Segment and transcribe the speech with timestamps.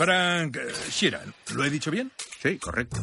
[0.00, 2.10] Frank eh, Sheeran, ¿lo he dicho bien?
[2.40, 2.96] Sí, correcto.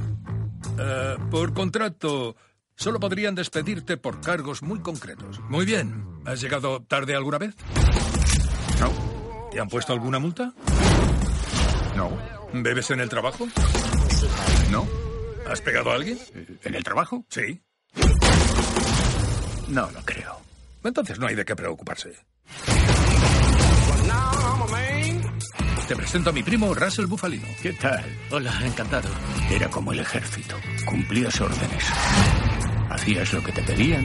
[0.80, 2.36] Eh, por contrato,
[2.76, 5.40] solo podrían despedirte por cargos muy concretos.
[5.42, 6.04] Muy bien.
[6.26, 7.54] ¿Has llegado tarde alguna vez?
[8.80, 10.52] No, ¿Te han puesto alguna multa?
[11.96, 12.18] no,
[12.52, 13.48] ¿Bebes en el trabajo?
[14.72, 14.88] no.
[15.48, 16.18] ¿Has pegado a alguien?
[16.64, 17.24] ¿En el trabajo?
[17.30, 17.62] Sí.
[19.68, 20.42] No, no creo.
[20.84, 22.16] Entonces no hay de qué preocuparse.
[25.88, 27.48] Te presento a mi primo Russell Bufalino.
[27.62, 28.04] ¿Qué tal?
[28.32, 29.08] Hola, encantado.
[29.50, 30.58] Era como el ejército.
[30.86, 31.86] Cumplías órdenes.
[32.90, 34.04] Hacías lo que te pedían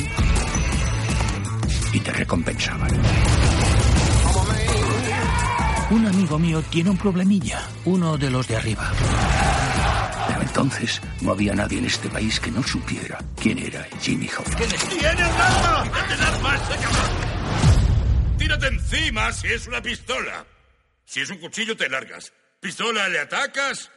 [1.93, 2.91] y te recompensaban.
[5.91, 8.93] Un amigo mío tiene un problemilla, uno de los de arriba.
[10.29, 14.57] Pero entonces no había nadie en este país que no supiera quién era Jimmy Hoffa.
[14.57, 15.85] ¡Tiene un arma!
[15.85, 18.39] ¡Mete el arma, ese cabrón!
[18.39, 20.47] ¡Tírate encima si es una pistola!
[21.13, 22.33] Si es un cuchillo, te largas.
[22.59, 23.91] Pistola, le atacas.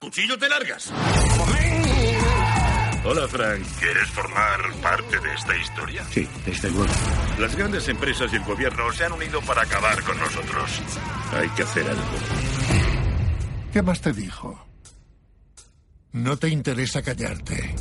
[0.00, 0.92] Cuchillo, te largas.
[3.04, 3.64] Hola, Frank.
[3.78, 6.04] ¿Quieres formar parte de esta historia?
[6.10, 6.92] Sí, desde luego.
[7.38, 10.80] Las grandes empresas y el gobierno se han unido para acabar con nosotros.
[11.34, 12.18] Hay que hacer algo.
[13.72, 14.66] ¿Qué más te dijo?
[16.10, 17.76] No te interesa callarte.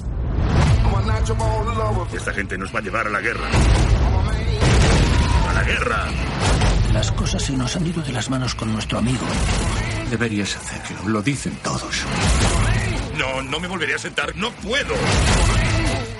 [2.14, 3.50] Esta gente nos va a llevar a la guerra.
[5.50, 6.69] ¡A la guerra!
[6.94, 9.26] Las cosas se nos han ido de las manos con nuestro amigo.
[10.10, 12.04] Deberías hacerlo, lo dicen todos.
[13.18, 14.36] No, no me volveré a sentar.
[14.36, 14.96] No puedo.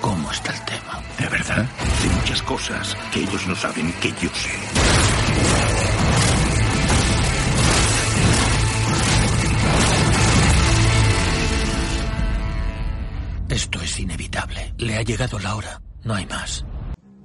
[0.00, 1.02] ¿Cómo está el tema?
[1.18, 1.66] ¿De verdad?
[2.00, 4.50] Sé muchas cosas que ellos no saben que yo sé.
[13.48, 14.72] Esto es inevitable.
[14.78, 15.82] Le ha llegado la hora.
[16.04, 16.64] No hay más.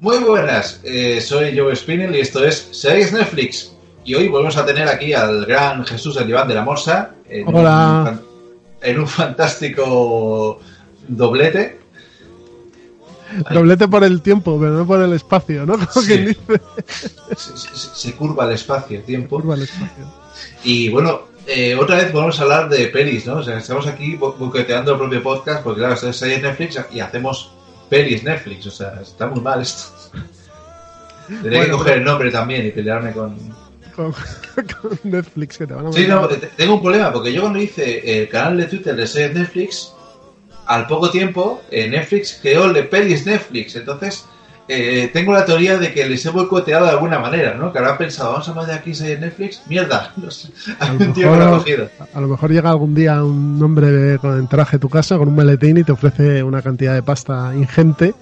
[0.02, 3.72] Muy buenas, eh, soy Joe Spinell y esto es Series Netflix.
[4.04, 7.48] Y hoy volvemos a tener aquí al gran Jesús el Iván de la Morsa en,
[7.48, 8.20] Hola.
[8.20, 8.22] Un,
[8.82, 10.60] en un fantástico
[11.08, 11.80] doblete.
[13.52, 15.74] Doblete por el tiempo, pero no por el espacio, ¿no?
[15.94, 16.08] Como Sí.
[16.08, 16.62] quien dice.
[17.36, 19.38] Se, se- se curva el espacio, el tiempo.
[19.38, 20.06] Curva el espacio.
[20.64, 23.38] Y bueno, eh, otra vez volvemos a hablar de pelis, ¿no?
[23.38, 27.00] O sea, estamos aquí bo- boqueteando el propio podcast porque, claro, esto es Netflix y
[27.00, 27.52] hacemos
[27.90, 28.66] pelis Netflix.
[28.68, 29.92] O sea, está muy mal esto.
[31.28, 33.36] Tendría que coger pero- el nombre también y pelearme con,
[33.96, 37.42] Con, con Netflix, que te van a Sí, no, te- tengo un problema, porque yo
[37.42, 39.92] cuando hice el canal de Twitter de series Netflix,
[40.68, 43.76] al poco tiempo eh, Netflix creó el de pelis Netflix.
[43.76, 44.26] Entonces,
[44.68, 47.72] eh, tengo la teoría de que les he boicoteado de alguna manera, ¿no?
[47.72, 49.62] Que habrán pensado, vamos a mandar aquí series Netflix.
[49.68, 50.12] Mierda.
[50.80, 51.90] A lo mejor- cogido.
[52.14, 55.18] A lo mejor llega algún día un hombre de- con el traje a tu casa
[55.18, 58.14] con un maletín y te ofrece una cantidad de pasta ingente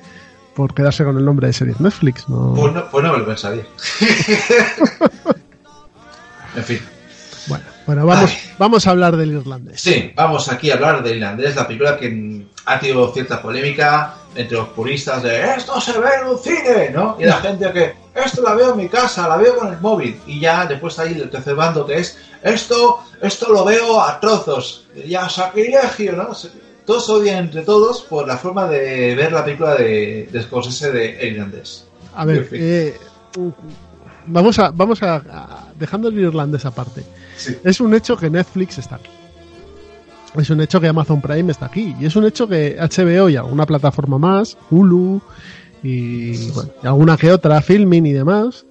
[0.55, 2.27] por quedarse con el nombre de series Netflix.
[2.29, 2.53] ¿no?
[2.55, 3.63] Pues no, pues no me lo pensaría.
[6.55, 6.79] en fin.
[7.47, 8.37] Bueno, bueno vamos, Ay.
[8.57, 9.81] vamos a hablar del irlandés.
[9.81, 14.57] Sí, vamos aquí a hablar de Irlandés, la película que ha tenido cierta polémica entre
[14.57, 17.15] los puristas de esto se ve en un cine, ¿no?
[17.19, 20.19] Y la gente que esto la veo en mi casa, la veo con el móvil.
[20.27, 24.85] Y ya después hay el tercer bando que es esto, esto lo veo a trozos,
[25.05, 26.29] ya sacrilegio, ¿no?
[26.85, 31.19] Todos odian entre todos por la forma de ver la película de, de Scorsese de
[31.19, 31.85] El Irlandés.
[32.15, 32.97] A ver, eh,
[34.27, 37.03] vamos a, vamos a, a- dejando el irlandés aparte.
[37.37, 37.57] Sí.
[37.63, 39.09] Es un hecho que Netflix está aquí.
[40.35, 41.95] Es un hecho que Amazon Prime está aquí.
[41.99, 45.21] Y es un hecho que HBO y alguna plataforma más, Hulu
[45.83, 48.65] y, bueno, y alguna que otra, Filming y demás,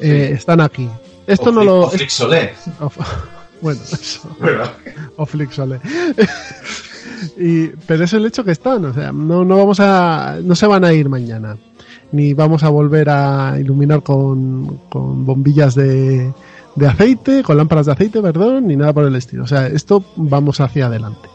[0.00, 0.88] eh, están aquí.
[1.26, 1.80] Esto O no lo.
[1.82, 2.52] o Flixolé.
[3.60, 4.36] bueno, eso.
[5.16, 5.80] O Flixolé.
[7.38, 10.66] y, pero es el hecho que están, o sea, no, no vamos a, no se
[10.66, 11.56] van a ir mañana,
[12.12, 16.32] ni vamos a volver a iluminar con, con bombillas de,
[16.74, 19.44] de aceite, con lámparas de aceite, perdón, ni nada por el estilo.
[19.44, 21.28] O sea, esto vamos hacia adelante.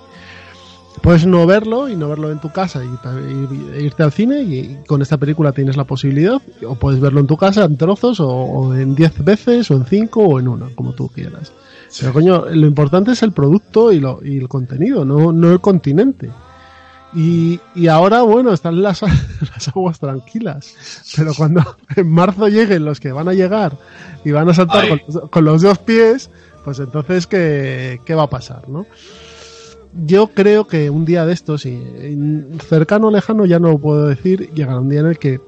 [1.01, 4.79] Puedes no verlo y no verlo en tu casa y, e irte al cine y,
[4.85, 8.27] con esta película tienes la posibilidad, o puedes verlo en tu casa en trozos o,
[8.27, 11.53] o en 10 veces o en 5 o en una, como tú quieras.
[11.99, 15.61] Pero coño, lo importante es el producto y, lo, y el contenido, no, no el
[15.61, 16.29] continente.
[17.13, 19.01] Y, y ahora, bueno, están las,
[19.41, 20.75] las aguas tranquilas.
[21.15, 21.63] Pero cuando
[21.95, 23.77] en marzo lleguen los que van a llegar
[24.23, 26.29] y van a saltar con los, con los dos pies,
[26.63, 28.85] pues entonces, ¿qué, qué va a pasar, no?
[30.05, 31.81] Yo creo que un día de estos, y
[32.67, 35.41] cercano o lejano ya no lo puedo decir, llegará un día en el que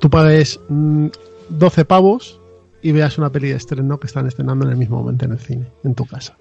[0.00, 1.06] tú pagues mm,
[1.48, 2.40] 12 pavos
[2.82, 5.38] y veas una peli de estreno que están estrenando en el mismo momento en el
[5.38, 6.36] cine, en tu casa.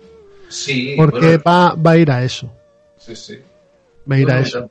[0.50, 2.52] Sí, Porque bueno, va, va a ir a eso.
[2.98, 3.38] sí, sí.
[4.09, 4.69] Va a ir a eso.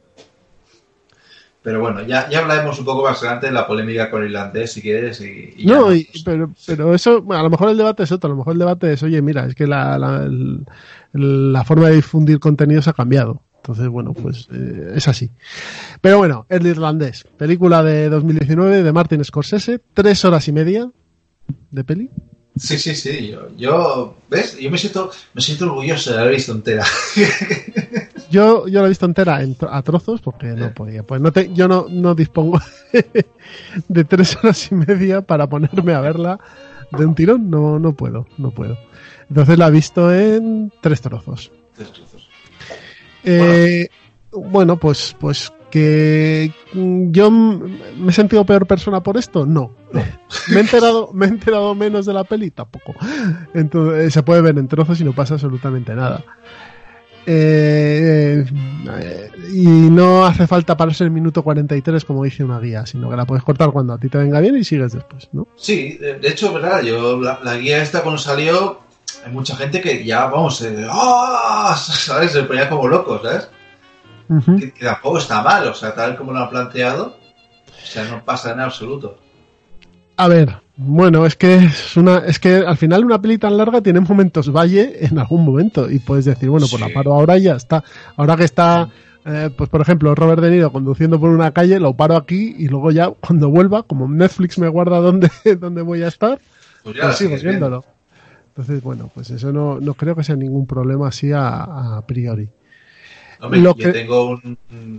[1.62, 4.72] Pero bueno, ya, ya hablaremos un poco más adelante de la polémica con el irlandés,
[4.72, 5.20] si quieres.
[5.20, 8.28] Y, No, y- pero, pero eso, a lo mejor el debate es otro.
[8.28, 10.64] A lo mejor el debate es, oye, mira, es que la, la, el-
[11.12, 13.42] la forma de difundir contenidos ha cambiado.
[13.56, 15.30] Entonces, bueno, pues eh, es así.
[16.00, 20.90] Pero bueno, El Irlandés, película de 2019 de Martin Scorsese, tres horas y media
[21.70, 22.08] de peli.
[22.56, 23.28] Sí, sí, sí.
[23.28, 24.58] Yo, yo, ¿ves?
[24.58, 26.84] Yo me siento, me siento orgulloso de haber visto entera.
[28.30, 31.02] Yo, yo la he visto entera en a trozos porque no podía.
[31.02, 32.60] Pues no te, yo no, no dispongo
[33.88, 36.38] de tres horas y media para ponerme a verla
[36.92, 37.50] de un tirón.
[37.50, 38.78] No, no puedo, no puedo.
[39.28, 41.52] Entonces la he visto en tres trozos.
[41.74, 42.28] Tres trozos.
[43.24, 43.88] Eh,
[44.32, 49.72] bueno, pues, pues que mm, yo me he sentido peor persona por esto, no.
[49.92, 52.94] me he enterado, me he enterado menos de la peli, tampoco.
[53.54, 56.24] Entonces se puede ver en trozos y no pasa absolutamente nada.
[57.26, 58.44] Eh,
[59.00, 63.16] eh, y no hace falta pararse el minuto 43 como dice una guía, sino que
[63.16, 65.46] la puedes cortar cuando a ti te venga bien y sigues después, ¿no?
[65.56, 68.80] Sí, de hecho, verdad, yo la, la guía esta cuando salió,
[69.24, 71.76] hay mucha gente que ya, vamos, eh, ¡ah!
[71.78, 72.32] ¿sabes?
[72.32, 73.50] Se ponía como loco, ¿sabes?
[74.60, 77.16] Que tampoco está mal, o sea, tal como lo han planteado,
[77.66, 79.18] o sea, no pasa en absoluto.
[80.16, 83.80] A ver, bueno, es que es una, es que al final una peli tan larga
[83.82, 86.88] tiene momentos valle en algún momento y puedes decir, bueno, pues Sí.
[86.88, 87.84] la paro ahora y ya está.
[88.16, 88.88] Ahora que está,
[89.26, 92.68] eh, pues por ejemplo, Robert De Niro conduciendo por una calle, lo paro aquí y
[92.68, 95.30] luego ya cuando vuelva, como Netflix me guarda dónde,
[95.60, 96.38] dónde voy a estar,
[96.82, 97.84] Pues ya pues sigo viéndolo.
[98.48, 102.48] Entonces, bueno, pues eso no, no creo que sea ningún problema así a, a priori.
[103.40, 104.58] Hombre, Lo yo que- tengo un,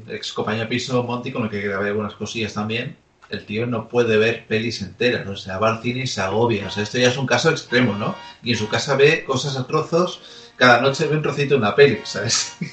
[0.09, 2.95] ex compañero piso, Monty, con el que grabé algunas cosillas también.
[3.31, 6.67] El tío no puede ver pelis enteras, o sea, va al cine y se agobia.
[6.67, 8.15] O sea, esto ya es un caso extremo, ¿no?
[8.43, 10.21] Y en su casa ve cosas a trozos,
[10.57, 12.57] cada noche ve un trocito de una peli, ¿sabes?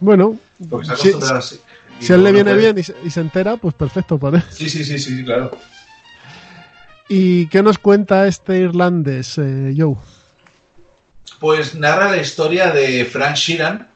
[0.00, 0.36] Bueno,
[0.68, 1.60] Porque se ha si, así.
[2.00, 4.18] Y si a él le no viene bien y se, y se entera, pues perfecto
[4.32, 4.42] él.
[4.50, 5.52] Sí, sí, sí, sí, claro.
[7.08, 9.94] ¿Y qué nos cuenta este irlandés, eh, Joe?
[11.38, 13.88] Pues narra la historia de Frank Sheeran,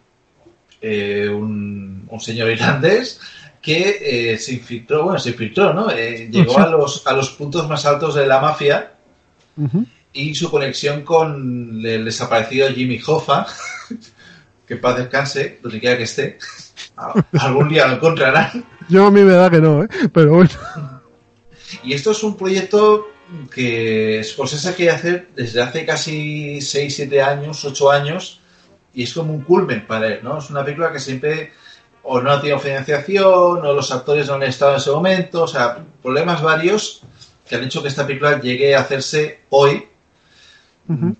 [0.80, 3.20] eh, un, un señor irlandés
[3.66, 3.98] que
[4.32, 5.90] eh, se infiltró, bueno, se infiltró, ¿no?
[5.90, 8.92] Eh, llegó a los, a los puntos más altos de la mafia
[10.12, 13.44] y su conexión con el desaparecido Jimmy Hoffa,
[14.68, 16.38] que en paz descanse, donde quiera que esté.
[17.40, 18.64] Algún día lo encontrarán.
[18.88, 19.88] Yo a mí me da que no, ¿eh?
[20.12, 20.50] pero bueno.
[21.82, 23.08] Y esto es un proyecto
[23.52, 28.40] que Scorsese quiere hacer desde hace casi 6, 7 años, 8 años,
[28.94, 30.38] y es como un culmen para él, ¿no?
[30.38, 31.50] Es una película que siempre
[32.08, 33.26] o no ha tenido financiación,
[33.64, 37.02] o los actores no han estado en ese momento, o sea, problemas varios
[37.48, 39.86] que han hecho que esta película llegue a hacerse hoy,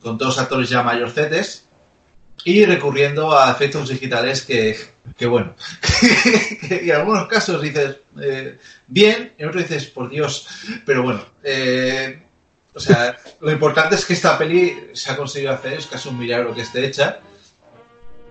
[0.01, 1.67] con todos actores ya mayorcetes,
[2.45, 4.77] y recurriendo a efectos digitales que,
[5.17, 5.55] que bueno,
[6.69, 10.47] que en algunos casos dices eh, bien, en otros dices por Dios,
[10.85, 12.23] pero bueno, eh,
[12.73, 16.19] o sea, lo importante es que esta peli se ha conseguido hacer, es casi un
[16.19, 17.19] milagro que esté hecha,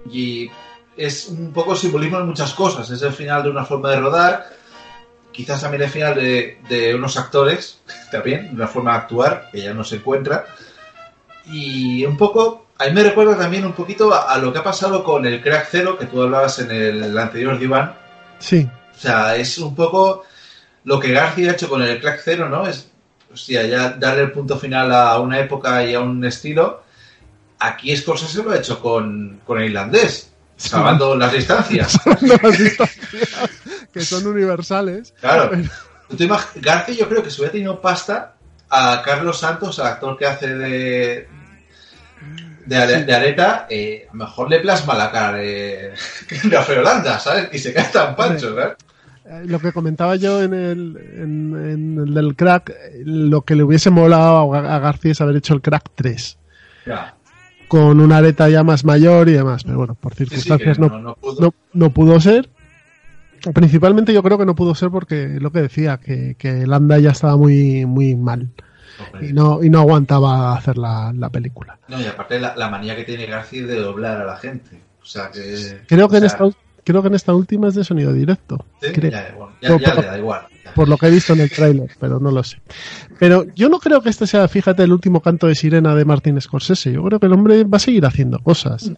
[0.10, 0.50] y
[0.98, 4.50] es un poco simbolismo en muchas cosas, es el final de una forma de rodar,
[5.32, 9.74] quizás también el final de, de unos actores, también, una forma de actuar que ya
[9.74, 10.46] no se encuentra,
[11.46, 14.64] y un poco, a mí me recuerda también un poquito a, a lo que ha
[14.64, 17.94] pasado con el Crack Zero, que tú hablabas en el, el anterior diván.
[18.40, 20.24] Sí, O sea, es un poco
[20.86, 22.66] lo que García ha hecho con el Crack Zero, ¿no?
[22.68, 22.90] Es,
[23.34, 26.84] hostia, ya darle el punto final a una época y a un estilo.
[27.60, 31.98] Aquí Scorsese lo ha hecho con, con el irlandés, salvando las distancias.
[32.22, 33.50] las distancias,
[33.94, 35.14] que son universales.
[35.20, 35.52] Claro.
[36.56, 38.36] García yo creo que si hubiera tenido pasta
[38.70, 41.28] a Carlos Santos, al actor que hace de
[42.66, 45.94] de, de Areta, eh, a lo mejor le plasma la cara de
[46.50, 47.50] Rafael Holanda, ¿sabes?
[47.54, 48.76] Y se cae tan pancho, ¿verdad?
[49.26, 53.56] Eh, Lo que comentaba yo en el, en, en el del crack, eh, lo que
[53.56, 56.38] le hubiese molado a a García es haber hecho el crack 3,
[56.88, 57.16] Ya.
[57.68, 60.80] Con una areta ya más mayor y demás, pero bueno, por Sí, sí, que circunstancias
[60.80, 61.42] no, no, pudo.
[61.42, 62.50] no, no pudo ser.
[63.54, 67.12] Principalmente yo creo que no pudo ser porque lo que decía, que, que Landa ya
[67.12, 68.50] estaba muy, muy mal
[69.22, 71.78] y no, y no aguantaba hacer la, la película.
[71.88, 74.80] No, y aparte la, la manía que tiene García de doblar a la gente.
[75.02, 75.82] O sea que.
[75.88, 76.46] Creo que en esta,
[76.84, 78.66] creo que en esta última es de sonido directo.
[78.82, 79.12] Sí, creo.
[79.12, 80.42] ya, bueno, ya- le da igual.
[80.74, 82.58] Por lo que he visto en el tráiler, pero no lo sé.
[83.20, 86.40] Pero yo no creo que este sea, fíjate, el último canto de sirena de Martin
[86.42, 86.92] Scorsese.
[86.92, 88.92] Yo creo que el hombre va a seguir haciendo cosas.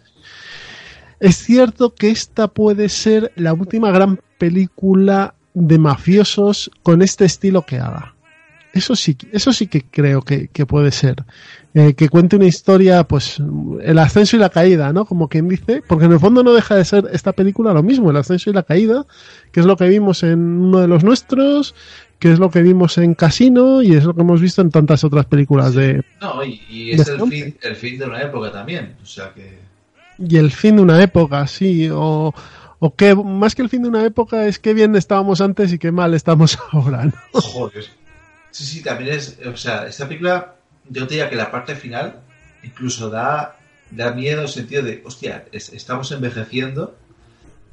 [1.19, 7.63] Es cierto que esta puede ser la última gran película de mafiosos con este estilo
[7.63, 8.13] que haga.
[8.77, 11.24] Eso sí, eso sí que creo que, que puede ser.
[11.74, 13.41] Eh, que cuente una historia, pues,
[13.81, 15.05] el ascenso y la caída, ¿no?
[15.05, 18.12] Como quien dice, porque en el fondo no deja de ser esta película lo mismo,
[18.12, 19.07] el ascenso y la caída,
[19.51, 21.74] que es lo que vimos en uno de los nuestros,
[22.19, 25.03] que es lo que vimos en Casino y es lo que hemos visto en tantas
[25.03, 26.03] otras películas de...
[26.22, 28.96] No, y, y es ¿De el fin, el fin de una época también.
[29.01, 29.57] O sea que.
[30.19, 32.34] Y el fin de una época, sí, o,
[32.79, 35.79] o que más que el fin de una época es que bien estábamos antes y
[35.79, 37.13] qué mal estamos ahora, ¿no?
[37.34, 37.86] Joder.
[38.57, 39.37] Sí, sí, también es.
[39.45, 40.55] O sea, esta película,
[40.89, 42.15] yo te diría que la parte final
[42.63, 43.55] incluso da,
[43.91, 46.95] da miedo en el sentido de, hostia, es- estamos envejeciendo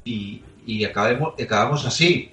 [0.03, 2.31] y, y acabemos, acabamos así.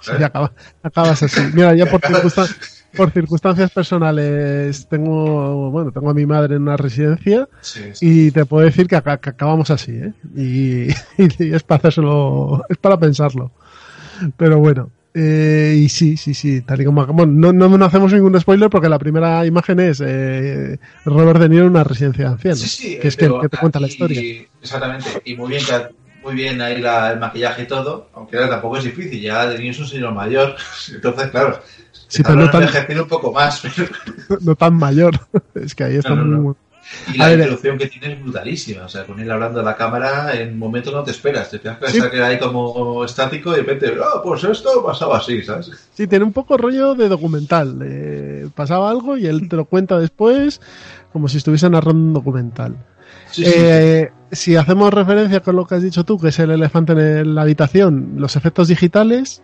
[0.00, 1.40] Sí, acaba- acabas así.
[1.54, 2.54] Mira, ya por, circunstan-
[2.96, 8.26] por circunstancias personales tengo, bueno, tengo a mi madre en una residencia Sí, sí.
[8.26, 10.12] y te puedo decir que, aca- que acabamos así, ¿eh?
[10.36, 10.88] Y,
[11.42, 13.52] y es para hacérselo, es para pensarlo.
[14.36, 18.12] Pero bueno, eh, y sí, sí, sí, tal y como bueno, no, no, no hacemos
[18.12, 22.30] ningún spoiler porque la primera imagen es eh, Robert De Niro en una residencia de
[22.32, 24.20] ancianos, Sí, sí, que es que, te cuenta la historia.
[24.60, 25.62] Exactamente, y muy bien,
[26.22, 29.58] muy bien ahí la- el maquillaje y todo, aunque ahora tampoco es difícil, ya de
[29.58, 30.54] niño es un señor mayor,
[30.94, 31.60] entonces claro,
[32.08, 32.68] Sí, pero no tan-
[33.00, 33.88] un poco más, pero-
[34.42, 35.18] No tan mayor,
[35.54, 36.24] es que ahí está no.
[36.24, 36.54] muy...
[37.12, 40.34] y la introducción que tiene es brutalísima, o sea, con él hablando a la cámara
[40.34, 42.00] en momentos no te esperas, te piensas Sí.
[42.10, 45.70] que era ahí como estático y de repente, oh, pues esto pasaba así, ¿sabes?
[45.94, 47.78] Sí, tiene un poco rollo de documental.
[47.82, 50.60] eh, pasaba algo y él te lo cuenta después,
[51.12, 52.76] como si estuviese narrando un documental.
[53.30, 53.52] Sí, sí.
[53.54, 57.34] Eh, si hacemos referencia con lo que has dicho tú, que es el elefante en
[57.34, 59.42] la habitación, los efectos digitales,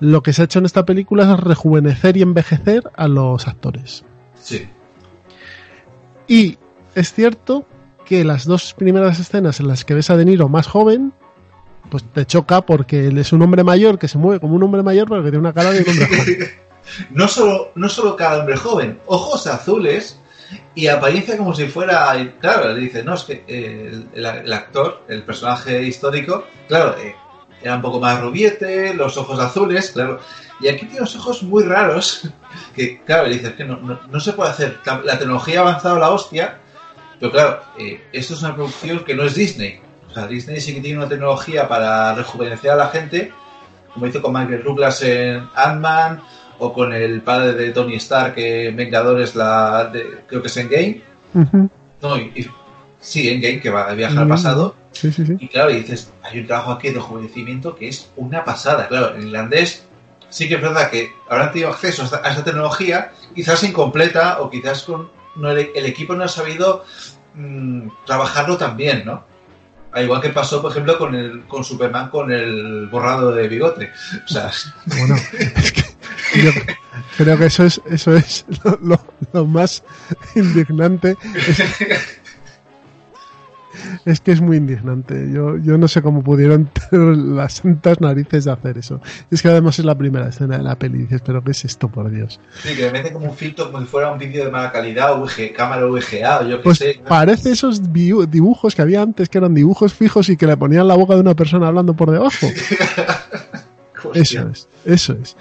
[0.00, 4.04] lo que se ha hecho en esta película es rejuvenecer y envejecer a los actores.
[4.36, 4.68] sí.
[6.26, 6.56] Y
[6.94, 7.66] es cierto
[8.04, 11.12] que las dos primeras escenas en las que ves a De Niro más joven,
[11.90, 14.82] pues te choca porque él es un hombre mayor que se mueve como un hombre
[14.82, 16.48] mayor, pero que tiene una cara de joven.
[17.10, 20.18] no solo, no solo cada hombre joven, ojos azules
[20.74, 22.14] y apariencia como si fuera.
[22.40, 27.14] Claro, le dice, no, es que eh, el, actor, el personaje histórico, claro, eh,
[27.62, 30.20] era un poco más rubiete, los ojos azules, claro.
[30.60, 32.28] Y aquí tiene unos ojos muy raros,
[32.74, 34.78] que claro, le dices que no, no, no se puede hacer.
[35.04, 36.58] La, tecnología ha avanzado la hostia,
[37.20, 39.80] pero claro, eh, esto es una producción que no es Disney.
[40.10, 43.32] O sea, Disney sí que tiene una tecnología para rejuvenecer a la gente,
[43.92, 46.20] como hizo con Michael Douglas en Ant-Man,
[46.58, 51.02] o con el padre de Tony Stark en Vengadores, la de- creo que es Endgame.
[51.34, 51.68] Ujú,
[52.02, 52.50] No, y, y-
[53.00, 54.28] sí, Endgame, que va a viajar al Mm.
[54.28, 54.76] pasado.
[54.92, 55.36] Sí, sí, sí.
[55.40, 58.86] Y claro, y dices, hay un trabajo aquí de rejuvenecimiento que es una pasada.
[58.86, 59.84] Claro, en irlandés
[60.28, 64.40] sí que es verdad que habrán tenido acceso a esta, a esta tecnología, quizás incompleta
[64.40, 66.84] o quizás con no, el, el equipo no ha sabido
[67.34, 69.24] mm, trabajarlo tan bien, ¿no?
[69.92, 73.92] Al igual que pasó, por ejemplo, con el con Superman con el borrado de bigote.
[74.24, 74.50] O sea,
[74.86, 75.14] Bueno,
[75.56, 75.82] es que
[76.42, 76.50] yo
[77.16, 79.84] creo que eso es, eso es lo, lo- lo más
[80.34, 81.16] indignante.
[81.34, 81.62] Es,
[84.04, 85.30] es que es muy indignante.
[85.32, 89.00] Yo, yo no sé cómo pudieron tener las santas narices de hacer eso.
[89.30, 90.98] Es que además es la primera escena de la peli.
[90.98, 92.40] y Dices, pero ¿qué es esto, por Dios?
[92.62, 95.16] sí, que le meten como un filtro como si fuera un vídeo de mala calidad,
[95.18, 97.00] VG, cámara VGA, o yo qué Pues sé.
[97.08, 100.86] parece esos dibu- dibujos que había antes, que eran dibujos fijos y que le ponían
[100.88, 102.46] la boca de una persona hablando por debajo.
[104.14, 105.36] Eso es, eso es.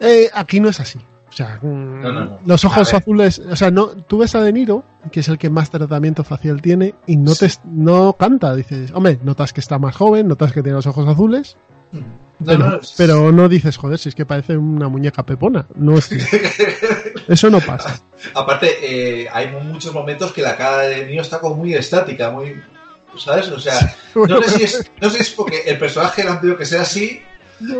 [0.00, 0.98] Eh, aquí no es así.
[1.36, 2.38] O sea, mm, No, no, no.
[2.46, 5.50] los ojos azules, o sea, no, tú ves a De Niro, que es el que
[5.50, 9.94] más tratamiento facial tiene, y no te no canta, dices, hombre, notas que está más
[9.94, 11.58] joven, notas que tiene los ojos azules,
[11.92, 12.02] No,
[12.46, 15.66] pero, no, pero no dices, joder, si es que parece una muñeca pepona.
[15.74, 16.10] No es.
[17.28, 18.00] Eso no pasa.
[18.34, 18.76] Aparte,
[19.22, 22.60] eh, hay muchos momentos que la cara de niño está como muy estática, muy.
[23.18, 23.48] ¿Sabes?
[23.48, 26.40] O sea, no sé si es, no sé si es porque el personaje le han
[26.40, 27.20] pedido que sea así.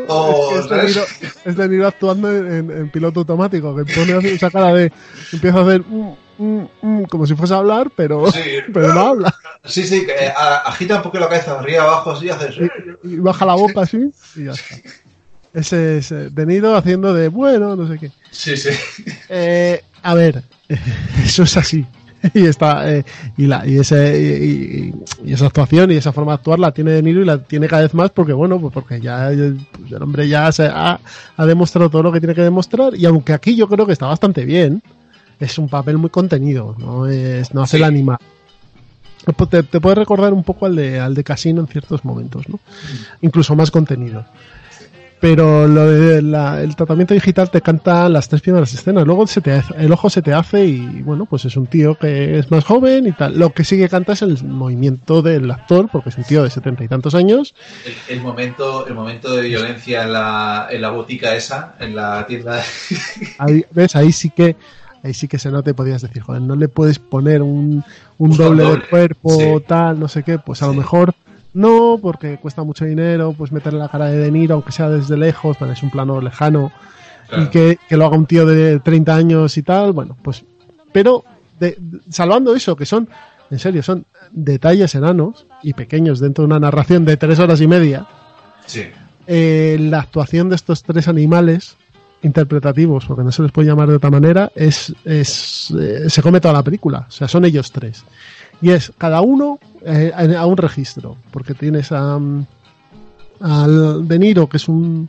[0.08, 0.96] O, es, que es, de ¿sabes?
[0.96, 4.90] Niro, es De Niro actuando en, en piloto automático, que pone esa cara de.
[5.32, 5.82] Empieza a hacer.
[5.82, 8.40] mm, mm, mm, como si fuese a hablar, pero, Sí,
[8.72, 9.34] pero no habla.
[9.64, 12.70] sí, sí, que, eh, a- agita un poco la cabeza arriba abajo, así, hace.
[13.02, 13.98] y baja la boca así
[14.36, 14.76] y ya está.
[15.52, 18.10] Ese es eh, De Niro haciendo de bueno, no sé qué.
[18.30, 18.70] Sí, sí.
[19.30, 20.42] Eh, a ver,
[21.24, 21.86] eso es así.
[22.34, 23.04] Y está eh,
[23.36, 24.92] y, la, y, ese,
[25.24, 27.68] y, esa actuación y esa forma de actuar la tiene De Niro y la tiene
[27.68, 29.28] cada vez más porque bueno, pues porque ya
[29.72, 30.98] pues el hombre ya se ha,
[31.36, 34.06] ha demostrado todo lo que tiene que demostrar y aunque aquí yo creo que está
[34.06, 34.82] bastante bien,
[35.38, 37.82] es un papel muy contenido, no es no hace Sí.
[37.82, 38.18] el animal.
[39.50, 42.60] Te, te puede recordar un poco al de, al de Casino en ciertos momentos, ¿no?
[43.22, 44.24] Incluso más contenido.
[45.18, 49.06] Pero lo de la- el tratamiento digital te canta las tres primeras escenas.
[49.06, 51.94] Luego se te hace- el ojo se te hace y bueno, pues es un tío
[51.94, 53.38] que es más joven y tal.
[53.38, 56.50] Lo que sí que canta es el movimiento del actor, porque es un tío de
[56.50, 57.54] setenta y tantos años.
[58.08, 62.26] El, el momento, el momento de violencia en la, en la botica esa, en la
[62.26, 62.62] tienda.
[63.38, 63.96] Ahí, ¿Ves?
[63.96, 64.54] Ahí sí que
[65.02, 67.84] ahí sí que se nota y podías decir, joder, no le puedes poner un,
[68.18, 69.64] un doble doble, de cuerpo, sí.
[69.66, 70.38] tal, no sé qué.
[70.38, 71.14] Pues a lo mejor
[71.56, 75.16] no, porque cuesta mucho dinero, pues meterle la cara de De Niro, aunque sea desde
[75.16, 76.70] lejos, es un plano lejano.
[77.36, 80.44] y que, que lo haga un tío de 30 años y tal, bueno, pues,
[80.92, 81.24] pero
[81.58, 83.08] de- de- salvando eso, que son,
[83.50, 87.66] en serio, son detalles enanos y pequeños dentro de una narración de tres horas y
[87.66, 88.06] media,
[88.66, 88.82] Sí.
[89.26, 91.76] eh, la actuación de estos tres animales
[92.22, 96.40] interpretativos, porque no se les puede llamar de otra manera, es, es eh, se come
[96.40, 98.04] toda la película, o sea, son ellos tres.
[98.62, 102.46] Y es cada uno eh, a un registro, porque tienes a, mm,
[103.40, 105.08] al De Niro, que es un,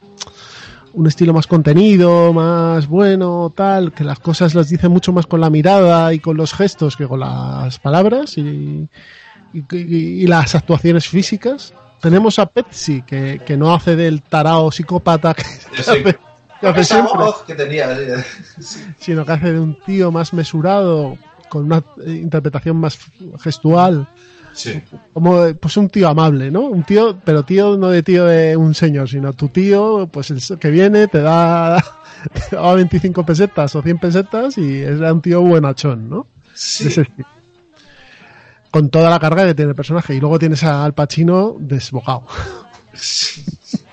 [0.94, 5.40] un estilo más contenido, más bueno, tal, que las cosas las dice mucho más con
[5.42, 8.90] la mirada y con los gestos que con las palabras y,
[9.54, 11.74] y- y- y las actuaciones físicas.
[12.02, 15.42] Tenemos a Pepsi, que, que no hace del tarao psicópata que,
[15.80, 16.18] hace,
[16.62, 17.88] hace siempre, voz que tenía.
[18.60, 18.82] sí.
[19.00, 21.18] sino que hace de un tío más mesurado,
[21.50, 22.98] con una interpretación más
[23.40, 24.08] gestual,
[24.54, 24.82] Sí.
[25.14, 26.62] como pues un tío amable, ¿no?
[26.62, 30.42] Un tío, pero tío no de tío de un señor, sino tu tío, pues el
[30.60, 31.78] que viene te da,
[32.50, 36.26] te da 25 pesetas o 100 pesetas y es un tío buenachón, ¿no?
[36.56, 36.88] Sí.
[36.88, 37.08] ese.
[38.72, 40.16] Con toda la carga que tiene el personaje.
[40.16, 42.28] Y luego tienes a Al Pacino desbocado.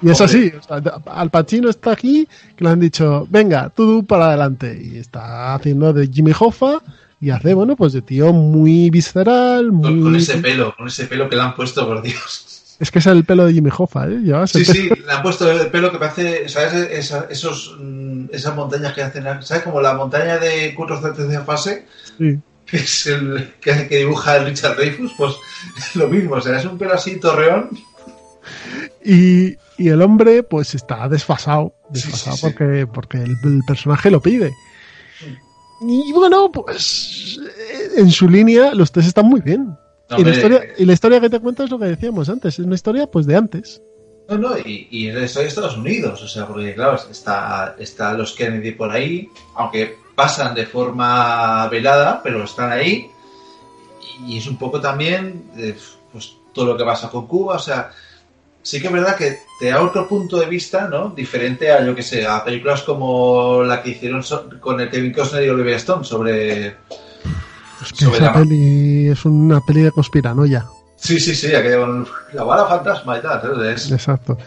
[0.00, 0.52] Y es así.
[0.58, 4.78] o sea, Al Pacino está aquí, que le han dicho, venga, tú para adelante.
[4.82, 6.80] Y está haciendo de Jimmy Hoffa
[7.20, 9.84] y hace, bueno, pues de tío muy visceral, muy...
[9.90, 12.48] Con, con ese pelo, con ese pelo que le han puesto, por Dios.
[12.80, 14.18] Es que es el pelo de Jimmy Hoffa, ¿eh?
[14.24, 16.72] Sí, pelo- sí, le han puesto el pelo que parece, ¿sabes?
[16.74, 19.62] Esa- esos, mm, esas montañas que hacen, ¿sabes?
[19.62, 21.86] Como la montaña de Curro de tercera fase,
[22.18, 22.40] sí.
[22.66, 25.34] que es el que, que dibuja el Richard Dreyfus, pues
[25.94, 27.70] lo mismo, o sea, es un pelo así torreón.
[29.04, 32.46] Y, y el hombre, pues está desfasado, desfasado sí, sí.
[32.46, 34.52] porque, porque el, el personaje lo pide.
[35.80, 37.40] Y bueno, pues
[37.96, 39.76] en su línea los tres están muy bien.
[40.10, 42.58] No, y, la historia, y la historia que te cuento es lo que decíamos antes,
[42.58, 43.82] es una historia pues de antes.
[44.28, 47.74] No, no, y, y en la historia de Estados Unidos, o sea, porque claro, está,
[47.78, 53.10] está los Kennedy por ahí, aunque pasan de forma velada, pero están ahí.
[54.26, 55.76] Y es un poco también, eh,
[56.12, 57.90] pues, todo lo que pasa con Cuba, o sea,
[58.62, 61.10] sí que es verdad que te da otro punto de vista, ¿no?
[61.10, 65.12] Diferente a, yo que sé, a películas como la que hicieron so- con el Kevin
[65.12, 66.66] Costner y Oliver Stone sobre...
[66.68, 70.64] Es que Sobre esa la- peli es una peli de conspiranoia.
[70.96, 73.66] Sí, sí, sí, aquella con la bala fantasma y tal.
[73.66, 74.38] Es- Exacto.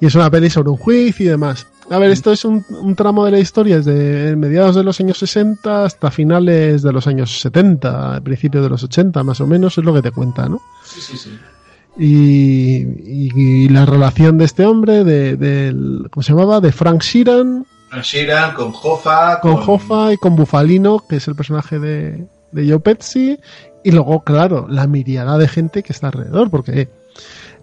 [0.00, 1.66] Y es una peli sobre un juicio y demás.
[1.90, 5.18] A ver, esto es un, un tramo de la historia desde mediados de los años
[5.18, 9.84] 60 hasta finales de los años 70, principios de los 80, más o menos, es
[9.84, 10.60] lo que te cuenta, ¿no?
[10.84, 11.38] Sí, sí, sí.
[11.98, 16.60] Y, y- y la relación de este hombre, de, del- ¿cómo se llamaba?
[16.60, 21.34] De Frank Sheeran Con Sheeran, con Hoffa, con Hoffa y con Bufalino, que es el
[21.34, 23.38] personaje de, de Joe Pesci,
[23.82, 26.88] y luego, claro, la miriada de gente que está alrededor, porque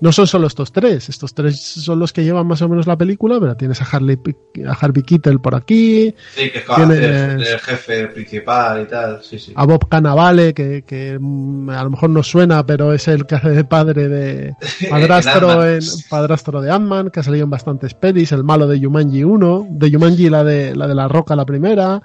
[0.03, 2.97] no son solo estos tres, estos tres son los que llevan más o menos la
[2.97, 4.19] película, pero tienes a, Harley,
[4.67, 9.23] a Harvey Keitel por aquí, Sí, que es Tienes- el, el jefe principal y tal,
[9.23, 9.53] sí, sí.
[9.55, 13.35] a Bob Cannavale, que, que, mm, a lo mejor no suena, pero es el que
[13.35, 14.53] hace de padre de
[14.89, 15.69] padrastro, Ant-Man.
[15.75, 19.67] en, padrastro de Ant-Man, que ha salido en bastantes pelis, el malo de Yumanji 1,
[19.69, 22.01] de Yumanji la de la, de la Roca, la primera,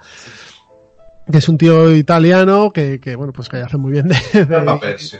[1.31, 4.45] que es un tío italiano que, que, bueno, pues que hace muy bien de, de-
[4.45, 5.17] Buen papel, sí.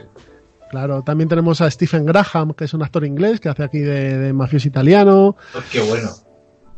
[0.70, 4.16] Claro, también tenemos a Stephen Graham, que es un actor inglés que hace aquí de,
[4.18, 5.36] de mafioso italiano.
[5.54, 6.10] Oh, Qué bueno.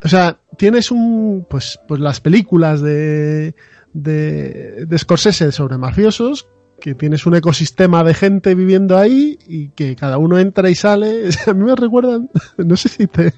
[0.03, 1.45] O sea, tienes un.
[1.47, 3.55] Pues, pues las películas de,
[3.93, 6.47] de, de Scorsese sobre mafiosos,
[6.81, 11.29] que tienes un ecosistema de gente viviendo ahí y que cada uno entra y sale.
[11.47, 13.33] A mí me recuerdan, no sé si te,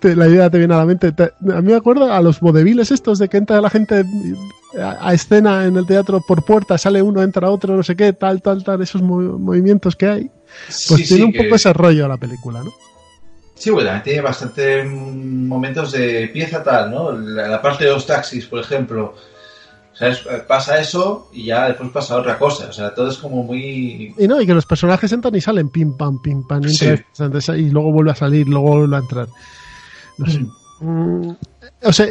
[0.00, 2.40] te- la idea te viene a la mente, te- a mí me acuerda a los
[2.40, 4.04] vodeviles estos de que entra la gente
[4.80, 8.12] a, a escena en el teatro por puerta, sale uno, entra otro, no sé qué,
[8.12, 10.30] tal, tal, tal, esos movi- movimientos que hay.
[10.66, 12.70] Pues sí, tiene sí, un que- poco ese rollo la película, ¿no?
[13.54, 17.10] Sí, bueno, también tiene bastante mm, momentos de pieza tal, ¿no?
[17.10, 19.14] La, la parte de los taxis, por ejemplo.
[20.46, 22.68] Pasa eso y ya después pasa otra cosa.
[22.68, 24.14] O sea, todo es como muy...
[24.16, 26.86] Y no, y que los personajes entran y salen pim pam, pim pam, y, Sí.
[27.18, 29.26] entra y luego vuelve a salir, luego vuelve a entrar.
[30.18, 30.40] No sé.
[30.80, 31.30] Mm,
[31.82, 32.06] o sea,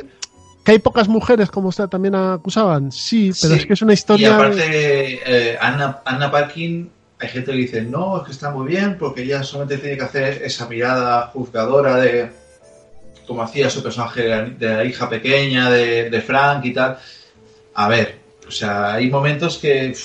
[0.66, 3.60] que hay pocas mujeres, como usted también acusaban, sí, pero Sí.
[3.62, 4.36] es que es una Y historia.
[4.36, 8.98] aparte, eh, Anna, Anna Parkin, hay gente que dice, no, es que está muy bien,
[9.00, 12.30] porque ella solamente tiene que hacer esa mirada juzgadora de
[13.26, 16.98] como hacía su personaje de la, de la hija pequeña de, de Frank y tal.
[17.78, 19.96] A ver, o sea, hay momentos que.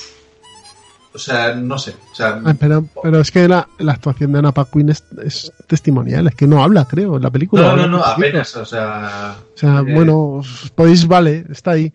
[1.14, 1.94] O sea, no sé.
[2.10, 5.52] O sea, Ah, pero, pero es que la, la actuación de Anna Paquin es, es
[5.66, 7.62] testimonial, es que no habla, creo, en la película.
[7.62, 8.56] no, no, no, apenas.
[8.56, 9.36] O sea.
[9.54, 10.40] O sea, eh, bueno,
[10.74, 11.92] podéis, vale, está ahí.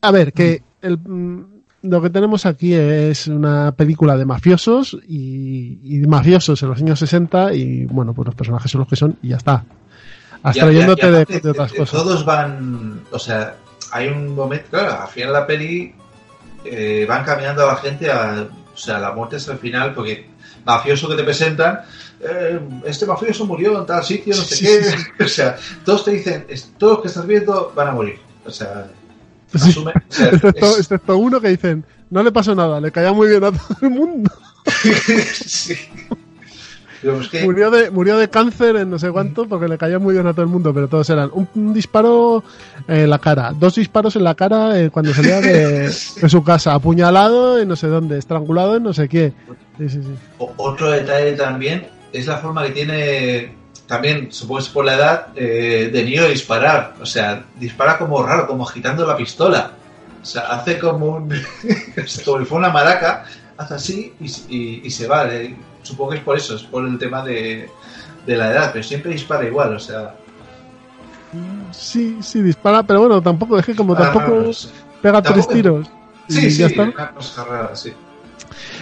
[0.00, 1.44] A ver, que el, mm,
[1.82, 6.98] lo que tenemos aquí es una película de mafiosos y, y mafiosos en los años
[6.98, 9.64] 60 y bueno, pues los personajes son los que son y ya está.
[10.54, 10.90] y- y de,
[11.50, 11.90] otras eh, cosas.
[11.92, 13.02] Todos van.
[13.12, 13.54] O sea,
[13.92, 14.66] hay un momento.
[14.70, 15.94] Claro, al final de la peli.
[16.64, 18.46] eh, van caminando a la gente a.
[18.74, 20.28] O sea, la muerte es al final, porque
[20.64, 21.80] mafioso que te presentan.
[22.20, 24.82] eh, este mafioso murió en tal sitio, no sé Sí, qué.
[24.84, 26.46] sí, O sea, todos te dicen,
[26.78, 28.18] todos los que estás viendo van a morir.
[28.44, 28.86] O sea,
[29.52, 33.12] asume- o sea, Excepto, es- excepto uno que dicen, no le pasó nada, le caía
[33.12, 34.30] muy bien a todo el mundo.
[35.34, 35.74] sí.
[37.30, 40.26] Que- Murió de, murió de cáncer en no sé cuánto porque le caía muy bien
[40.26, 42.42] a todo el mundo, pero todos eran un, un disparo
[42.88, 45.88] en la cara, dos disparos en la cara eh, cuando salía de,
[46.20, 49.32] de su casa, apuñalado en no sé dónde, estrangulado en no sé qué.
[49.78, 50.14] Sí, sí, sí.
[50.38, 53.52] O- Otro detalle también es la forma que tiene,
[53.86, 56.94] también supongo por la edad, eh, de Niro de disparar.
[57.00, 59.70] O sea, dispara como raro, como agitando la pistola.
[60.20, 61.28] O sea, hace como un.
[61.94, 63.24] como si fuera una maraca,
[63.56, 65.32] hace así y, y- y se va.
[65.32, 65.54] Eh,
[65.88, 67.68] Supongo que es por eso, es por el tema de,
[68.26, 70.14] de la edad, pero siempre dispara igual, o sea.
[71.72, 74.50] Sí, sí, dispara, pero bueno, tampoco, es que como tampoco
[75.02, 75.86] pega tampoco- tres tiros.
[76.28, 76.82] y Sí, sí, ya está.
[76.82, 77.92] una cosa rara, sí.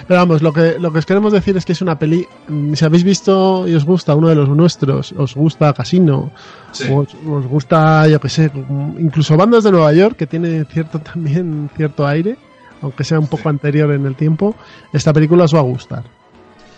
[0.07, 2.27] Pero vamos, lo que, lo que os queremos decir es que es una peli.
[2.49, 6.31] mm, Si habéis visto y os gusta uno de los nuestros, os gusta Casino,
[6.71, 6.85] Sí.
[6.93, 8.51] os, os gusta, yo que sé,
[8.99, 12.37] incluso bandas de Nueva York que tiene cierto también cierto aire,
[12.83, 13.49] aunque sea un poco Sí.
[13.49, 14.55] anterior en el tiempo,
[14.93, 16.05] esta película os va a gustar.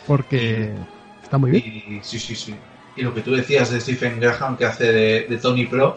[0.09, 0.73] Porque
[1.23, 1.65] está muy bien.
[1.65, 2.55] Y, sí, sí, sí.
[2.97, 5.97] Y lo que tú decías de Stephen Graham que hace de, de Tony Pro,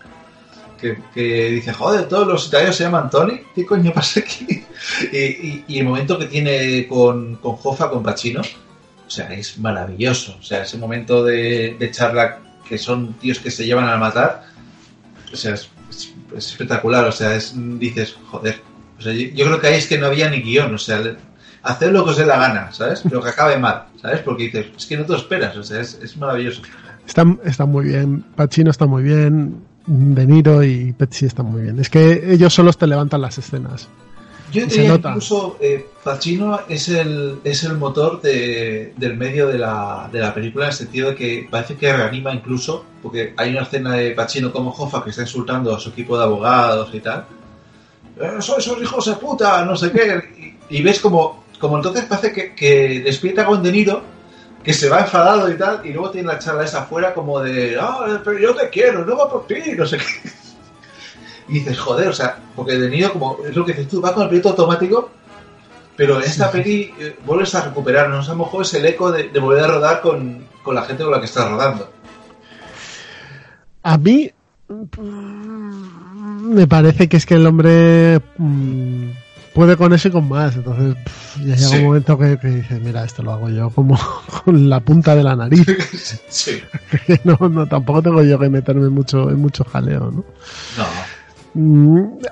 [0.80, 4.46] que, que dice, joder, todos los italianos se llaman Tony, ¿qué coño pasa aquí?
[5.12, 9.56] Y, y- y el momento que tiene con, con Hoffa, con Pacino, o sea, es
[9.58, 10.36] maravilloso.
[10.38, 14.44] O sea, ese momento de, de charla que son tíos que se llevan a matar,
[15.32, 17.04] o sea, es, es- es espectacular.
[17.06, 18.60] O sea, es, dices, joder.
[18.98, 21.00] O sea, yo, yo creo que ahí es que no había ni guion, o sea,
[21.62, 23.00] hacer lo que os dé la gana, ¿sabes?
[23.02, 24.20] Pero que acabe mal, ¿sabes?
[24.20, 26.62] Porque dices, es que no te lo esperas, o sea, es, es maravilloso.
[27.06, 28.24] Está, está muy bien.
[28.36, 29.62] Pacino está muy bien.
[29.86, 31.78] De Niro y Petsy están muy bien.
[31.80, 33.88] Es que ellos solos te levantan las escenas.
[34.52, 40.08] Yo diría incluso eh, Pacino es el, es el motor de- del medio de la,
[40.12, 43.62] de la película en el sentido de que parece que reanima incluso, porque hay una
[43.62, 47.24] escena de Pacino como Hoffa que está insultando a su equipo de abogados y tal.
[48.20, 50.54] "Eh, sois esos hijos de puta, no sé qué.
[50.68, 54.02] Y, y ves como, como entonces parece que, que despierta con De Niro,
[54.64, 57.78] que se va enfadado y tal, y luego tiene la charla esa afuera como de,
[57.80, 60.04] ah, pero yo te quiero, no va por ti, no sé qué.
[61.48, 64.12] Y dices, joder, o sea, porque De Niro, como es lo que dices tú, va
[64.12, 65.10] con el piloto automático,
[65.96, 68.28] pero en esta peli eh, vuelves a recuperarnos.
[68.28, 71.04] A lo mejor es el eco de, de volver a rodar con, con la gente
[71.04, 71.92] con la que estás rodando.
[73.84, 74.32] A mí
[74.68, 79.10] mm, me parece que es que el hombre mm,
[79.54, 80.56] puede con eso y con más.
[80.56, 81.76] Entonces pff, ya llega Sí.
[81.76, 83.98] un momento que, que dices, mira, esto lo hago yo como
[84.44, 85.66] con la punta de la nariz.
[86.28, 86.60] sí.
[87.06, 90.24] Que no, no, tampoco tengo yo que meterme mucho en mucho jaleo, ¿no?
[90.78, 90.86] No.
[91.54, 92.28] Mm, eh,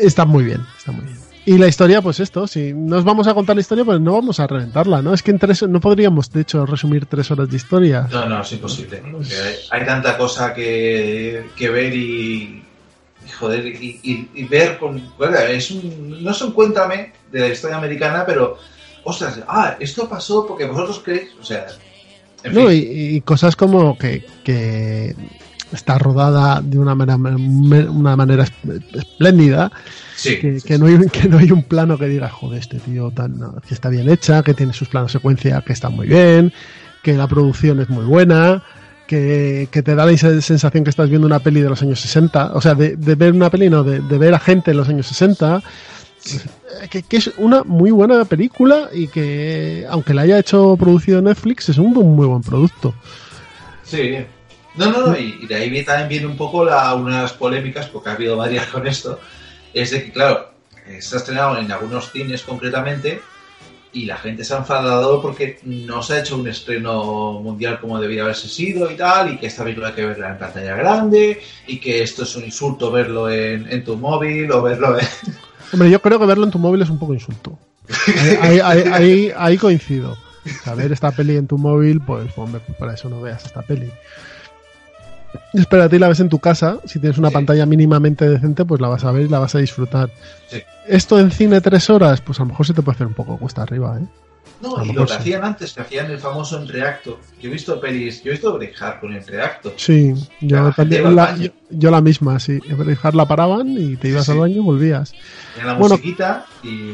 [0.00, 1.18] está muy bien, está muy bien.
[1.46, 4.40] Y la historia, pues esto, si nos vamos a contar la historia, pues no vamos
[4.40, 5.12] a reventarla, ¿no?
[5.12, 8.08] Es que en tres, no podríamos, de hecho, resumir tres horas de historia.
[8.10, 9.02] No, no, es imposible.
[9.04, 12.64] hay, hay tanta cosa que, que ver y,
[13.24, 15.12] y joder, y, y- y ver con...
[15.16, 18.58] bueno, es un, no es un cuéntame de la historia americana, pero,
[19.04, 21.66] ostras, ah, esto pasó porque vosotros creéis, o sea...
[22.42, 22.82] En No, fin.
[22.82, 25.14] y, y cosas como que, que
[25.72, 29.72] está rodada de una manera, una manera esp- espléndida,
[30.14, 32.78] sí, que, sí, que no hay, que no hay un plano que diga, joder, este
[32.80, 36.06] tío tan, no, que está bien hecha, que tiene sus planos secuencia que están muy
[36.06, 36.52] bien,
[37.02, 38.62] que la producción es muy buena,
[39.06, 42.52] que, que te da la sensación que estás viendo una peli de los años 60,
[42.54, 44.88] o sea, de, de ver una peli, no, de, de ver a gente en los
[44.88, 45.62] años 60,
[46.90, 51.68] que, que es una muy buena película y que, aunque la haya hecho producido Netflix,
[51.68, 52.94] es un muy buen producto.
[53.82, 54.16] Sí.
[54.76, 57.32] No, no, no, y, y de ahí también viene un poco la, una de las
[57.32, 59.20] polémicas, porque ha habido varias con esto,
[59.72, 60.50] es de que, claro,
[60.98, 63.20] se ha estrenado en algunos cines concretamente,
[63.94, 68.00] y la gente se ha enfadado porque no se ha hecho un estreno mundial como
[68.00, 71.40] debía haberse sido y tal, y que esta película hay que verla en pantalla grande,
[71.66, 75.06] y que esto es un insulto verlo en, en tu móvil o verlo en...
[75.72, 77.58] Hombre, yo creo que verlo en tu móvil es un poco insulto.
[78.40, 80.12] Ahí, ahí, ahí, ahí coincido.
[80.12, 83.62] O sea, ver esta peli en tu móvil, pues hombre, para eso no veas esta
[83.62, 83.90] peli.
[85.52, 87.34] Espera, a ti la ves en tu casa, si tienes una Sí.
[87.34, 90.10] pantalla mínimamente decente, pues la vas a ver y la vas a disfrutar.
[90.48, 90.62] Sí.
[90.88, 93.36] Esto en cine tres horas, pues a lo mejor se te puede hacer un poco
[93.38, 94.06] cuesta arriba, ¿eh?
[94.60, 95.18] No, y lo que sí.
[95.18, 97.18] hacían antes, que hacían el famoso entreacto.
[97.40, 99.74] Yo he visto pelis, yo he visto Brejar con entreacto.
[99.76, 101.42] Sí, yo La gente iba también, al la, baño.
[101.44, 102.60] yo, yo la misma, sí.
[102.86, 105.12] Dejar la paraban y te ibas Sí, al baño y volvías.
[105.54, 105.96] Tenían la Bueno.
[105.96, 106.92] musiquita y...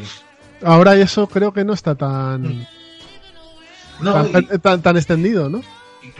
[0.64, 2.66] Ahora eso creo que no está tan,
[4.00, 5.62] No, tan, y- tan, tan extendido, ¿no?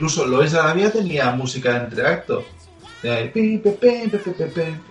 [0.01, 2.43] Incluso Lois de Arabia tenía música de entreacto.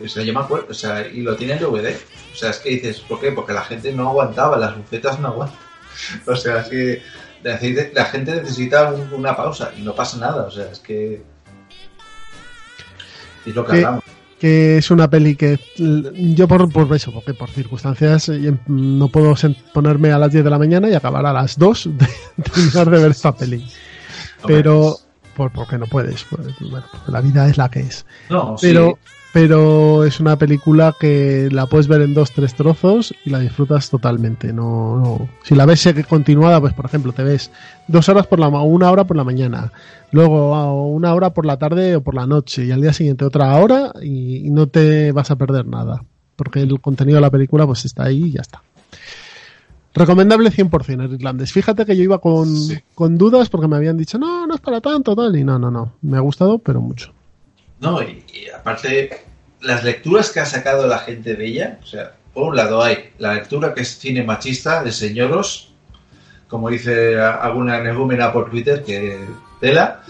[0.05, 1.97] O sea, yo me acuerdo, o sea, y lo tiene en DVD.
[2.33, 3.33] O sea, es que dices, ¿por qué?
[3.33, 5.59] Porque la gente no aguantaba, las bucetas no aguantan.
[6.27, 7.03] O sea, es que
[7.43, 10.45] la gente- necesita un- una pausa y no pasa nada.
[10.45, 11.23] O sea, es que.
[13.47, 14.05] Es lo que hablamos.
[14.39, 19.35] que es una peli que yo por, por eso, porque por circunstancias eh, no puedo
[19.75, 22.91] ponerme a las 10 de la mañana y acabar a las 2 de, de terminar
[22.91, 23.67] de ver esta peli.
[24.47, 24.97] Pero,
[25.37, 28.05] por, porque no puedes, pues, bueno, la vida es la que es.
[28.29, 29.13] No, Pero, sí.
[29.33, 33.91] pero es una película que la puedes ver en dos, tres trozos y la disfrutas
[33.91, 34.53] totalmente.
[34.53, 35.29] No, no.
[35.43, 37.51] Si la ves continuada, pues por ejemplo, te ves
[37.87, 39.73] dos horas por la una hora por la mañana,
[40.11, 43.25] luego a una hora por la tarde o por la noche, y al día siguiente
[43.25, 46.03] otra hora, y, y no te vas a perder nada.
[46.37, 48.63] Porque el contenido de la película pues está ahí y ya está.
[49.95, 51.53] Recomendable 100% el irlandés.
[51.53, 52.79] Fíjate que yo iba con, Sí.
[52.95, 55.71] con dudas porque me habían dicho, no, no es para tanto, tal, y no, no,
[55.71, 55.95] no.
[56.03, 57.13] Me ha gustado, pero mucho.
[57.81, 59.11] No, y, y aparte,
[59.63, 63.11] las lecturas que ha sacado la gente de ella, o sea, por un lado hay
[63.19, 65.73] la lectura que es cine machista de señoros,
[66.47, 69.19] como dice alguna energúmena por Twitter, que
[69.61, 70.03] tela.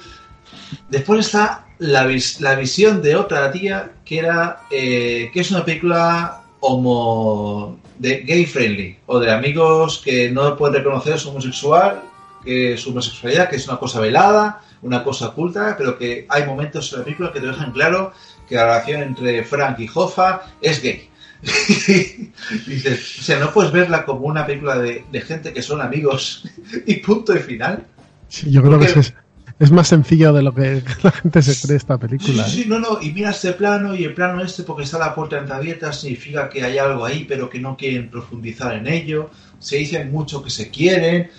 [0.90, 5.64] Después está la, vis- la visión de otra tía que era eh, que es una
[5.64, 12.02] película homo de gay friendly o de amigos que no pueden reconocer su homosexual
[12.44, 16.90] que su homosexualidad que es una cosa velada una cosa oculta pero que hay momentos
[16.92, 18.12] en la película que te dejan claro
[18.48, 21.08] que la relación entre Frank y Hoffa es gay
[22.66, 26.44] Dices, o sea, no puedes verla como una película de, de gente que son amigos
[26.86, 27.84] y punto y final.
[28.28, 29.14] Sí, yo creo que Porque- es,
[29.60, 32.44] es más sencillo de lo que la gente se cree esta película.
[32.44, 32.62] sí, ¿eh?
[32.64, 35.38] sí, no, no, y mira este plano y el plano este porque está la puerta
[35.38, 39.30] entreabierta significa que hay algo ahí pero que no quieren profundizar en ello.
[39.60, 41.30] Se dicen mucho que se quieren.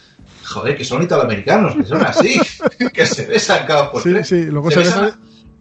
[0.46, 2.40] Joder, que son italoamericanos, que son así,
[2.94, 4.28] que se besan cada por Sí, tres.
[4.28, 5.12] sí, luego se se besan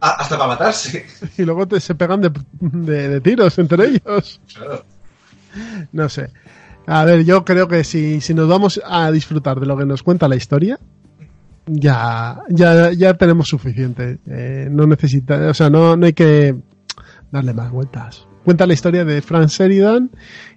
[0.01, 1.07] a- hasta para matarse.
[1.39, 4.41] y luego te- se pegan de, de- de tiros entre ellos.
[4.55, 4.85] Claro.
[5.93, 6.31] No sé.
[6.87, 10.03] A ver, yo creo que si, si nos vamos a disfrutar de lo que nos
[10.03, 10.79] cuenta la historia,
[11.67, 14.19] ya, ya, ya tenemos suficiente.
[14.27, 16.57] Eh, no necesita, o sea, no, no hay que
[17.31, 18.27] darle más vueltas.
[18.45, 20.11] Cuenta la historia de Frank Sheridan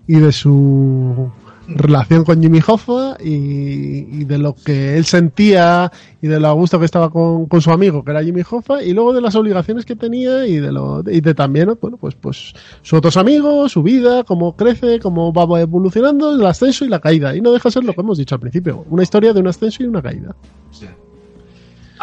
[0.07, 1.31] y de su
[1.67, 6.80] relación con Jimmy Hoffa y, de lo que él sentía y de lo a gusto
[6.80, 9.86] que estaba con, con su amigo que era Jimmy Hoffa y luego de las obligaciones
[9.86, 13.84] que tenía y de lo y de también bueno pues pues sus otros amigos su
[13.84, 17.73] vida cómo crece cómo va evolucionando el ascenso y la caída y no deja de
[17.73, 20.36] ser lo que hemos dicho al principio una historia de un ascenso y una caída
[20.71, 20.88] Sí.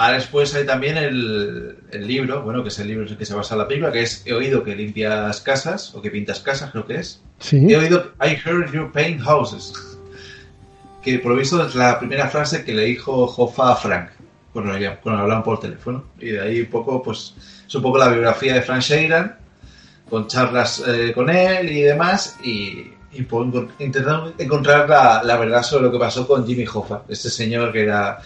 [0.00, 3.26] Ahora después hay también el, el libro, bueno, que es el libro en el que
[3.26, 6.70] se basa la película, que es He oído que limpias casas, o que pintas casas,
[6.70, 7.22] creo que es.
[7.38, 9.74] sí He oído I heard you paint houses.
[11.02, 14.10] Que por lo visto es la primera frase que le dijo Hoffa a Frank
[14.54, 16.04] cuando, cuando hablaban por teléfono.
[16.18, 17.34] Y de ahí un poco, pues,
[17.66, 19.36] es un poco la biografía de Frank Sheridan,
[20.08, 23.44] con charlas eh, con él y demás, y, y por
[23.78, 27.82] intentando encontrar la, la verdad sobre lo que pasó con Jimmy Hoffa, este señor que
[27.82, 28.18] era...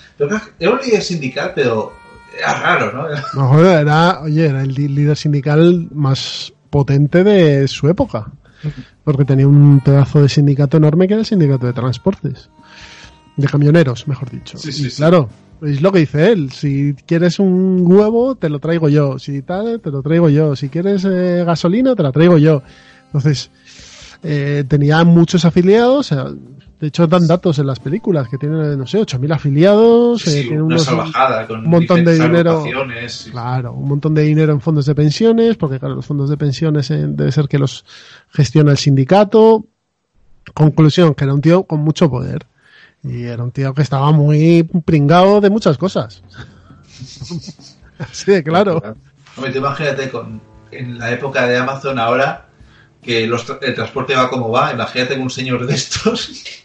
[0.59, 1.93] Era un líder sindical, pero
[2.39, 3.07] era raro, ¿no?
[3.35, 8.31] No, joder, era oye era el líder sindical más potente de su época
[9.05, 12.49] porque tenía un pedazo de sindicato enorme que era el sindicato de transportes
[13.37, 14.97] de camioneros mejor dicho Sí, Y sí, sí.
[14.97, 15.29] claro
[15.63, 19.81] es lo que dice él si quieres un huevo te lo traigo yo si tal
[19.81, 22.63] te lo traigo yo si quieres eh, gasolina te la traigo yo
[23.07, 23.51] entonces
[24.25, 26.13] eh, tenía muchos afiliados
[26.85, 30.53] de hecho dan datos en las películas que tienen no sé 8000 afiliados Sí, eh,
[30.53, 32.65] una unos salvajada con un montón de dinero.
[33.31, 36.91] Claro, un montón de dinero en fondos de pensiones, porque claro, los fondos de pensiones
[36.91, 37.85] eh, debe ser que los
[38.31, 39.65] gestiona el sindicato.
[40.53, 42.47] Conclusión, que era un tío con mucho poder.
[43.03, 46.23] Y era un tío que estaba muy pringado de muchas cosas.
[47.99, 48.83] Así de claro.
[49.37, 52.49] Hombre, tú imagínate con, en la época de Amazon ahora
[53.05, 56.43] que los tra- el transporte va como va, imagínate un señor de estos.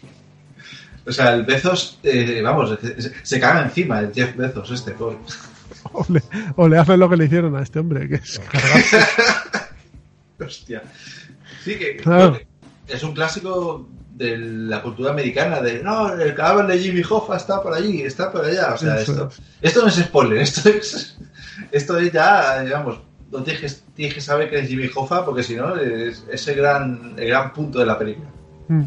[1.06, 5.16] O sea, el Bezos, eh, vamos, se, se caga encima el Jeff Bezos, este, pobre.
[5.92, 6.22] O le,
[6.56, 8.38] o le hacen lo que le hicieron a este hombre, que es.
[10.38, 10.82] Hostia.
[11.64, 12.02] Sí, que
[12.86, 17.62] es un clásico de la cultura americana, de no, el cadáver de Jimmy Hoffa está
[17.62, 18.74] por allí, está por allá.
[18.74, 19.40] O sea, Eso esto, es.
[19.62, 21.16] esto no es spoiler, esto es,
[21.72, 25.42] esto es ya, digamos, no tienes que, tienes que saber que es Jimmy Hoffa, porque
[25.42, 28.28] si no, es, es el, gran, el gran punto de la película.
[28.68, 28.82] Mm.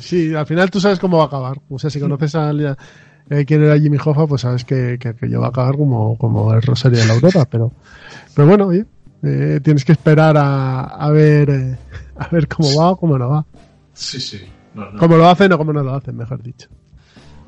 [0.00, 1.58] Sí, al final tú sabes cómo va a acabar.
[1.70, 2.52] O sea, si conoces a
[3.30, 6.52] eh, quién era Jimmy Hoffa, pues sabes que, que aquello va a acabar como, como
[6.52, 7.44] el Rosario de la Aurora.
[7.44, 7.72] Pero,
[8.34, 8.84] pero bueno, oye,
[9.22, 11.76] eh, tienes que esperar a, a ver eh,
[12.16, 13.46] a ver cómo va o cómo no va.
[13.94, 14.42] Sí, sí.
[14.74, 14.98] No, no.
[14.98, 16.68] Cómo lo hacen o cómo no lo hacen, mejor dicho.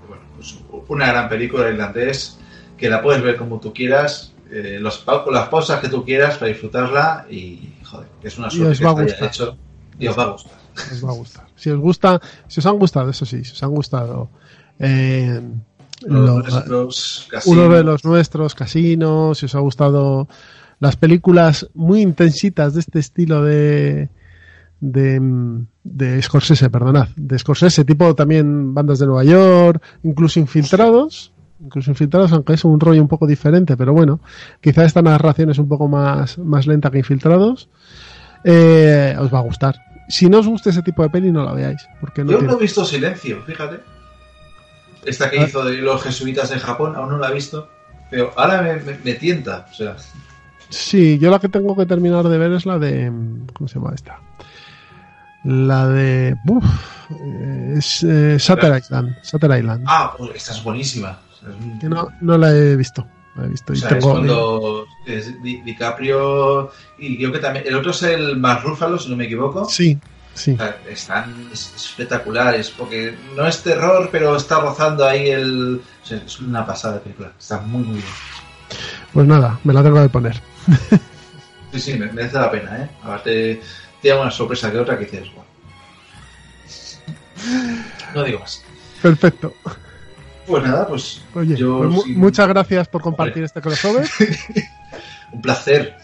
[0.07, 0.59] Bueno, pues
[0.89, 2.39] una gran película irlandés
[2.77, 6.37] que la puedes ver como tú quieras, eh, los, pa- las pausas que tú quieras
[6.39, 9.57] para disfrutarla y, joder, es una suerte que hecho
[9.99, 10.53] y os va a gustar.
[10.93, 11.47] Os va a gustar.
[11.57, 14.29] Si os gusta, si os han gustado, eso sí, si os han gustado
[14.79, 15.41] eh,
[16.07, 20.29] Los uno de los nuestros casinos, si os ha gustado
[20.81, 24.09] las películas muy intensitas de este estilo de
[24.81, 25.19] de,
[25.85, 31.33] de Scorsese, perdonad, de Scorsese, tipo también bandas de Nueva York, incluso infiltrados,
[31.65, 34.21] incluso infiltrados, aunque es un rollo un poco diferente, pero bueno,
[34.61, 37.69] quizá esta narración es un poco más, más lenta que infiltrados,
[38.45, 39.75] eh, os va a gustar.
[40.09, 42.53] Si no os gusta ese tipo de peli, no la veáis, porque no Yo tiene-
[42.53, 43.81] no he visto Silencio, fíjate.
[45.07, 45.45] Esta que Ah.
[45.45, 47.69] hizo de los jesuitas en Japón, aún no la he visto.
[48.11, 49.67] Pero ahora me, me- me tienta.
[49.71, 49.97] O sea,
[50.71, 53.11] Sí, yo la que tengo que terminar de ver es la de.
[53.53, 54.19] ¿Cómo se llama esta?
[55.45, 56.35] La de.
[56.47, 56.65] Uf,
[57.11, 59.15] eh, es eh, Island.
[59.59, 59.85] Island.
[59.87, 61.19] ah, pues esta es buenísima.
[61.83, 63.07] Es no, no la he visto.
[63.37, 64.13] La he visto o y sea, es tengo.
[64.13, 69.11] cuando es Di- DiCaprio y creo que también el otro es el más Rúfalo, si
[69.11, 69.65] no me equivoco.
[69.69, 69.99] Sí,
[70.35, 70.53] sí.
[70.53, 75.31] O sea, están es, es espectacular, es porque no es terror, pero está rozando ahí
[75.31, 75.81] el.
[76.03, 77.33] o sea, es una pasada de película.
[77.39, 78.09] Está muy muy bien.
[79.13, 80.41] Pues nada, me la tengo que poner.
[81.73, 82.89] Sí, sí, me- merece la pena, ¿eh?
[83.03, 83.61] Aparte,
[84.01, 85.29] tiene una sorpresa que otra que dices.
[88.15, 88.63] No digo más.
[89.03, 89.53] Perfecto.
[90.47, 93.47] Pues nada, pues Oye, yo pues muchas gracias por compartir Hombre.
[93.47, 94.09] este crossover.
[95.33, 95.97] un placer.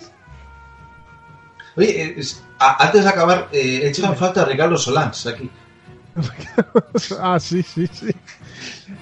[1.76, 5.26] Oye, eh, es- a- antes de acabar, eh, he hecho en falta a Ricardo Solans
[5.26, 5.50] aquí.
[7.20, 8.10] ah, sí, sí, sí.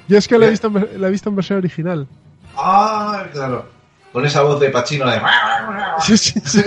[0.09, 2.07] Yo es que la he visto, en ver- la he visto en versión original.
[2.57, 3.67] Ah, claro.
[4.13, 5.21] Con esa voz de Pachino de.
[6.05, 6.63] Sí, sí, sí.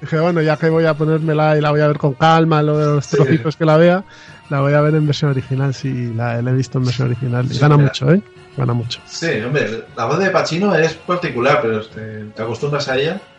[0.00, 3.04] Dije, bueno, ya que voy a ponérmela y la voy a ver con calma, los
[3.06, 3.16] Sí.
[3.16, 4.04] trocitos que la vea,
[4.50, 7.48] la voy a ver en versión original, sí, la, la he visto en versión original.
[7.48, 7.88] Sí, gana mira.
[7.88, 8.20] mucho, ¿eh?
[8.56, 9.00] Gana mucho.
[9.06, 13.20] Sí, hombre, la voz de Pachino es particular, pero te, te acostumbras a ella.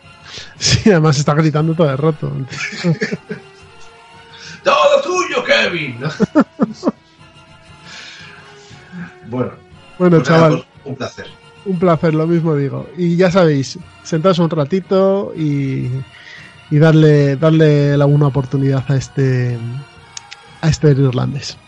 [0.58, 2.32] Sí, además está gritando todo el rato.
[4.64, 5.98] ¡Todo tuyo, Kevin!
[9.28, 9.52] bueno,
[9.98, 11.26] Bueno, pues chaval, pues, un placer.
[11.64, 12.88] un placer, lo mismo digo.
[12.96, 15.88] Y ya sabéis, sentaos un ratito y,
[16.70, 19.56] y darle, darle la una oportunidad a este,
[20.60, 21.58] a este irlandés.